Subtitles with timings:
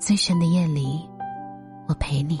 [0.00, 1.06] 最深的夜里，
[1.86, 2.38] 我陪你。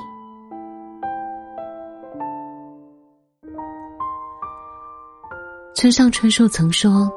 [5.74, 7.12] 村上春树曾说：“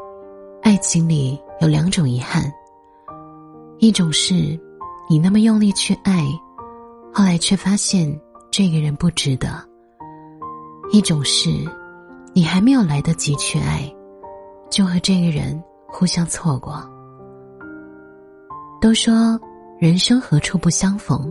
[0.62, 2.44] 爱情里有两种遗憾，
[3.80, 4.60] 一种是
[5.10, 6.28] 你那么用力去爱，
[7.14, 8.14] 后来却发现
[8.52, 9.48] 这个人不值得；
[10.92, 11.50] 一种是
[12.34, 13.90] 你还没有来得及去爱，
[14.70, 16.84] 就和这个人互相错过。”
[18.82, 19.40] 都说。
[19.84, 21.30] 人生何处不相逢？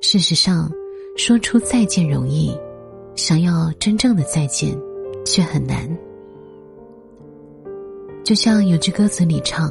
[0.00, 0.72] 事实上，
[1.18, 2.58] 说出再见容易，
[3.14, 4.74] 想要真正的再见，
[5.22, 5.86] 却很难。
[8.24, 9.70] 就像有句歌词里唱：“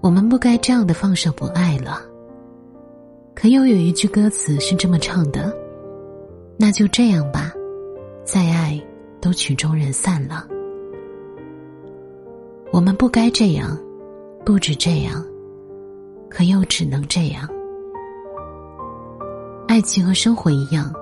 [0.00, 2.00] 我们不该这样的放手不爱了。”
[3.34, 5.52] 可又有一句歌词是这么唱的
[6.56, 7.52] ：“那就这样吧，
[8.22, 8.80] 再爱
[9.20, 10.46] 都曲终人散了。”
[12.70, 13.76] 我们不该这样，
[14.46, 15.20] 不止这样。
[16.34, 17.48] 可又只能这样。
[19.68, 20.92] 爱情和生活一样，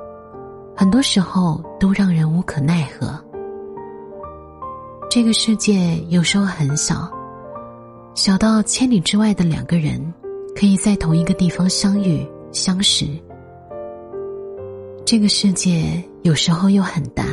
[0.77, 3.19] 很多时候都让人无可奈何。
[5.11, 7.11] 这个世界有时候很小，
[8.15, 10.13] 小到千里之外的两个人
[10.55, 13.07] 可以在同一个地方相遇相识。
[15.05, 17.25] 这个世界有时候又很大，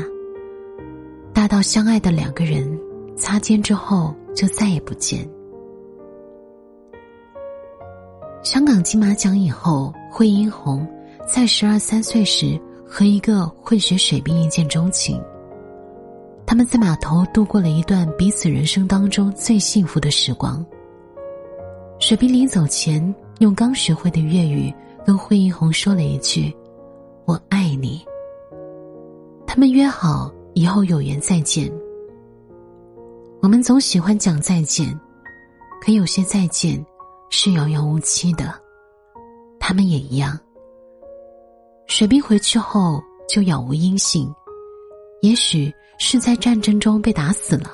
[1.34, 2.80] 大到相爱的两个人
[3.16, 5.30] 擦肩之后就再也不见。
[8.42, 10.88] 香港金马奖以后，惠英红
[11.28, 15.22] 在十二三岁时和一个混血水兵一见钟情。
[16.46, 20.66] 他们在码头度过了一段彼此人生当中最幸福的时光。
[22.00, 24.74] 水兵临走前用刚学会的粤语
[25.06, 26.52] 跟惠英红说了一句
[27.26, 28.04] ：“我爱你。”
[29.46, 31.70] 他们约好以后有缘再见。
[33.42, 34.98] 我们总喜欢讲再见，
[35.82, 36.84] 可有些再见。
[37.30, 38.54] 是遥遥无期的，
[39.60, 40.38] 他们也一样。
[41.88, 44.32] 水兵回去后就杳无音信，
[45.22, 47.72] 也许是在战争中被打死了，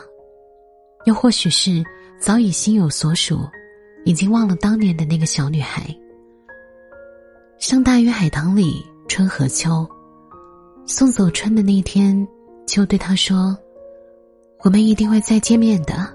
[1.05, 1.83] 又或许是
[2.19, 3.39] 早已心有所属，
[4.05, 5.83] 已经忘了当年的那个小女孩。
[7.57, 9.87] 像《大鱼海棠》里春和秋，
[10.85, 12.27] 送走春的那天，
[12.67, 13.57] 秋对他说
[14.63, 16.13] ：“我们一定会再见面的，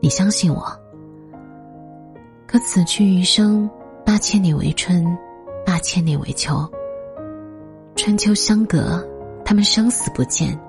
[0.00, 0.70] 你相信我。”
[2.52, 3.68] 可此去余生，
[4.04, 5.06] 八千里为春，
[5.64, 6.70] 八千里为秋。
[7.96, 9.02] 春秋相隔，
[9.42, 10.60] 他们生死不见。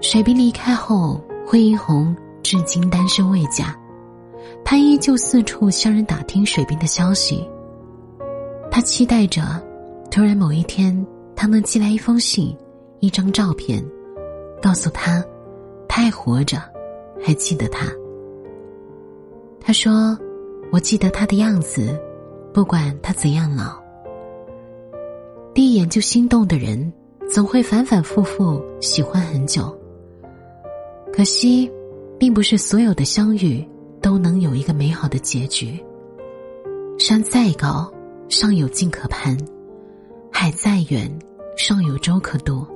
[0.00, 3.76] 水兵离开后，惠英红至今单身未嫁，
[4.64, 7.46] 她依旧四处向人打听水兵的消息。
[8.70, 9.62] 她期待着，
[10.10, 12.56] 突然某一天，他能寄来一封信，
[13.00, 13.84] 一张照片，
[14.62, 15.22] 告诉他，
[15.86, 16.56] 他还活着，
[17.22, 17.86] 还记得他。
[19.60, 20.18] 他说。
[20.72, 21.98] 我记得他的样子，
[22.52, 23.76] 不管他怎样老。
[25.54, 26.92] 第一眼就心动的人，
[27.30, 29.74] 总会反反复复喜欢很久。
[31.12, 31.70] 可惜，
[32.18, 33.66] 并不是所有的相遇
[34.02, 35.82] 都能有一个美好的结局。
[36.98, 37.90] 山再高，
[38.28, 39.34] 尚有径可攀；
[40.30, 41.10] 海再远，
[41.56, 42.66] 尚有舟可渡。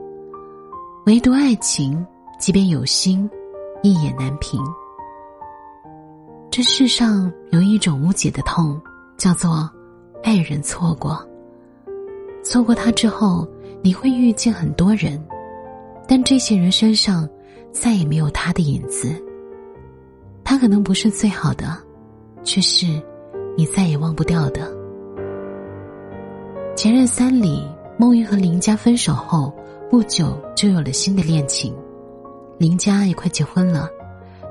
[1.06, 2.06] 唯独爱情，
[2.38, 3.28] 即便有心，
[3.82, 4.60] 一眼难平。
[6.50, 8.78] 这世上有一种无解的痛，
[9.16, 9.70] 叫做
[10.24, 11.24] 爱人错过。
[12.42, 13.46] 错过他之后，
[13.80, 15.22] 你会遇见很多人，
[16.08, 17.28] 但这些人身上
[17.70, 19.14] 再也没有他的影子。
[20.42, 21.78] 他可能不是最好的，
[22.42, 23.00] 却是
[23.56, 24.68] 你再也忘不掉的。
[26.74, 27.64] 前任三里，
[27.96, 29.54] 梦玉和林佳分手后
[29.88, 31.72] 不久就有了新的恋情，
[32.58, 33.88] 林佳也快结婚了，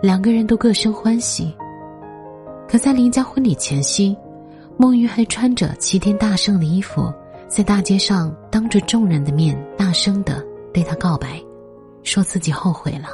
[0.02, 1.54] 两个人都各生欢喜。
[2.70, 4.16] 可在林家婚礼前夕，
[4.78, 7.12] 孟玉还穿着齐天大圣的衣服，
[7.48, 11.44] 在大街上当着众人的面大声的对他告白，
[12.04, 13.08] 说自己后悔了。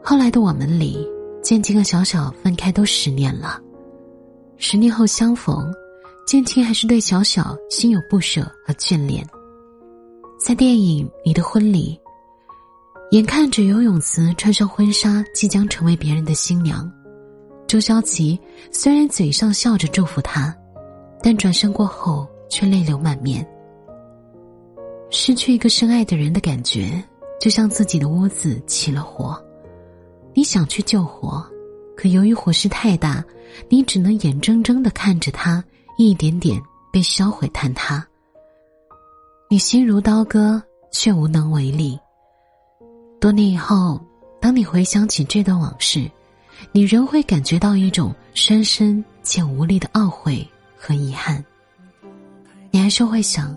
[0.00, 1.04] 后来的我们里，
[1.42, 3.60] 建青和小小分开都十年了，
[4.56, 5.68] 十年后相逢，
[6.24, 9.26] 建青还是对小小心有不舍和眷恋。
[10.38, 12.00] 在电影《你的婚礼》，
[13.16, 16.88] 眼看着游泳池穿上婚纱，即将成为别人的新娘。
[17.72, 18.38] 周潇齐
[18.70, 20.54] 虽然嘴上笑着祝福他，
[21.22, 23.42] 但转身过后却泪流满面。
[25.08, 27.02] 失去一个深爱的人的感觉，
[27.40, 29.42] 就像自己的屋子起了火，
[30.34, 31.42] 你想去救火，
[31.96, 33.24] 可由于火势太大，
[33.70, 35.64] 你只能眼睁睁的看着它
[35.96, 36.60] 一点点
[36.92, 38.06] 被烧毁坍塌。
[39.48, 41.98] 你心如刀割，却无能为力。
[43.18, 43.98] 多年以后，
[44.42, 46.06] 当你回想起这段往事，
[46.70, 51.44] 你仍会感觉到一种深深且无力的懊悔和遗憾。
[52.70, 53.56] 你还是会想。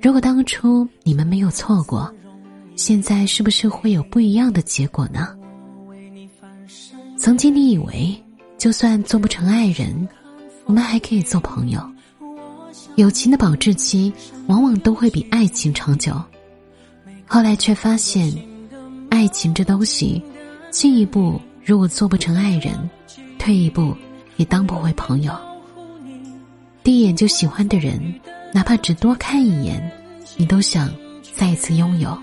[0.00, 2.12] 如果当初你们没有错过，
[2.76, 5.36] 现在是不是会有不一样的结果呢？
[7.16, 8.16] 曾经你以为，
[8.56, 10.08] 就算做不成爱人，
[10.66, 11.80] 我们还可以做朋友。
[12.94, 14.12] 友情的保质期
[14.46, 16.12] 往往都会比爱情长久。
[17.26, 18.32] 后来却发现，
[19.10, 20.22] 爱情这东西，
[20.70, 22.88] 进一步如果做不成爱人，
[23.38, 23.94] 退一步
[24.38, 25.38] 也当不回朋友。
[26.82, 28.02] 第一眼就喜欢的人。
[28.54, 29.92] 哪怕只多看一眼，
[30.38, 30.90] 你都想
[31.34, 32.16] 再一次拥有。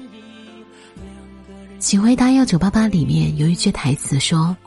[1.78, 4.58] 请回答幺九八八里面有一句台词说：“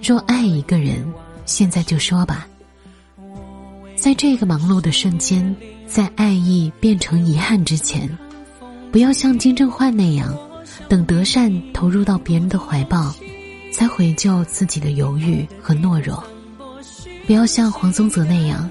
[0.00, 1.04] 若爱一个人，
[1.44, 2.46] 现在就说吧。”
[3.98, 5.52] 在这个忙碌的瞬间，
[5.88, 8.08] 在爱意变成遗憾之前，
[8.92, 10.32] 不要像金正焕那样，
[10.88, 13.12] 等德善投入到别人的怀抱，
[13.72, 16.22] 才悔疚自己的犹豫和懦弱；
[17.26, 18.68] 不要像黄宗泽那样。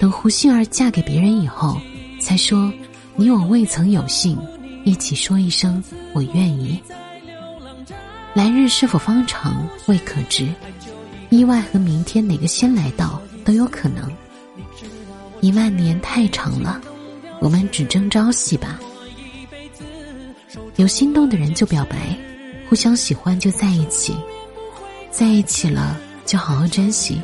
[0.00, 1.80] 等胡杏儿嫁给别人以后，
[2.20, 2.72] 才说
[3.14, 4.36] 你我未曾有幸
[4.84, 5.82] 一起说一声
[6.12, 6.82] 我愿意。
[8.34, 10.48] 来日是否方长未可知，
[11.30, 14.10] 意外和明天哪个先来到都有可能。
[15.40, 16.80] 一万年太长了，
[17.40, 18.80] 我们只争朝夕吧。
[20.76, 22.16] 有心动的人就表白，
[22.68, 24.16] 互相喜欢就在一起，
[25.10, 27.20] 在一起了就好好珍惜，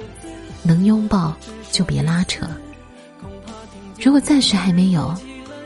[0.63, 1.37] 能拥抱。
[1.73, 2.49] 就别拉扯。
[4.01, 5.15] 如果暂时还没有，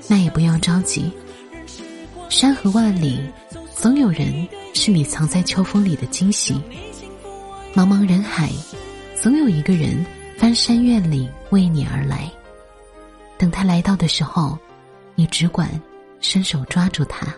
[0.06, 1.10] 那也不要着急。
[2.28, 3.26] 山河万里，
[3.74, 6.60] 总有人是你藏在秋风里的惊喜。
[7.74, 8.52] 茫茫人海，
[9.18, 10.04] 总有一个人
[10.36, 12.30] 翻山越岭为你而来。
[13.38, 14.58] 等他来到的时候，
[15.14, 15.70] 你只管
[16.20, 17.34] 伸手抓住他。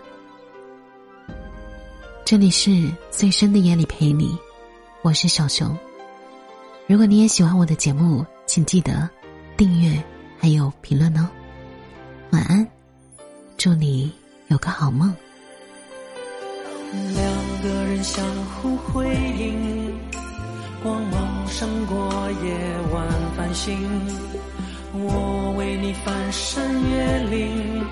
[2.29, 4.37] 这里是最深的夜里陪你，
[5.01, 5.73] 我是小熊。
[6.85, 8.25] 如果你也喜欢我的节目。
[8.45, 9.09] 请记得
[9.55, 10.03] 订阅，
[10.37, 11.29] 还有评论哦。
[12.31, 12.67] 晚安，
[13.57, 14.11] 祝你
[14.47, 15.13] 有个好梦。
[16.91, 19.05] 两个人相互辉
[19.37, 19.97] 映，
[20.83, 21.97] 光芒胜过
[22.43, 22.53] 夜
[22.93, 23.07] 晚
[23.37, 23.77] 繁星。
[24.93, 27.85] 我为你翻山越岭，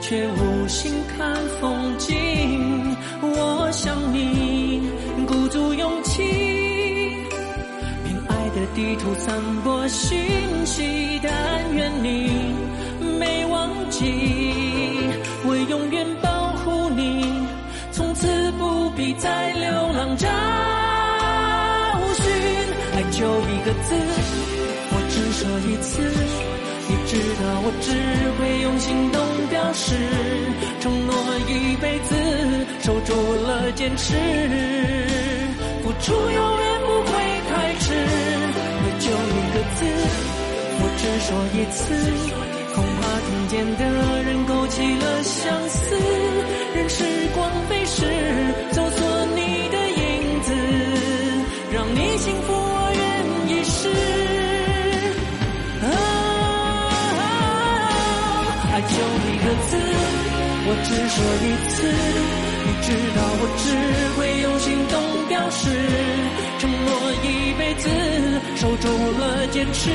[0.00, 1.72] 却无心看风
[8.78, 9.34] 地图散
[9.64, 10.16] 播讯
[10.64, 12.30] 息，但愿你
[13.18, 14.04] 没忘记，
[15.44, 17.26] 我永远保护你，
[17.90, 20.28] 从此不必再流浪找
[22.14, 22.30] 寻。
[22.94, 23.96] 爱就一个字，
[24.92, 26.00] 我只说一次，
[26.86, 27.90] 你知道我只
[28.38, 29.20] 会用行动
[29.50, 29.96] 表示，
[30.78, 31.12] 承诺
[31.48, 32.14] 一辈子，
[32.82, 34.14] 守住了坚持，
[41.28, 41.92] 说一次，
[42.74, 43.84] 恐怕听见的
[44.22, 45.94] 人勾起了相思。
[46.74, 47.04] 任时
[47.34, 48.06] 光飞逝，
[48.72, 50.54] 搜索你的影子，
[51.70, 53.04] 让你幸福，我愿
[53.50, 53.78] 意试。
[55.84, 55.86] 啊。
[58.72, 58.96] 爱就
[59.28, 59.76] 一个字，
[60.64, 61.76] 我只说一次，
[62.64, 63.68] 你知道我只
[64.16, 64.96] 会用行动
[65.28, 65.60] 表示，
[66.58, 66.88] 承诺
[67.22, 67.26] 一
[67.58, 67.84] 辈子。
[68.56, 68.88] 守住
[69.20, 69.90] 了坚持，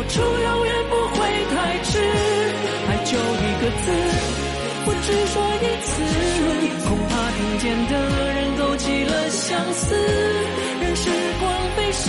[0.00, 1.18] 付出永远不会
[1.50, 1.98] 太迟。
[2.88, 3.84] 爱就一个字，
[4.86, 5.92] 我只说一次，
[6.88, 7.92] 恐怕听见的
[8.32, 9.94] 人勾起了相思。
[10.80, 11.44] 任时光
[11.76, 12.04] 飞逝，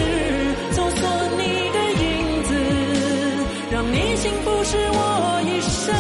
[0.72, 1.02] 搜索
[1.38, 1.44] 你
[1.74, 2.50] 的影子，
[3.74, 5.94] 让你幸福是我一生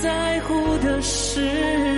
[0.00, 1.93] 在乎的事。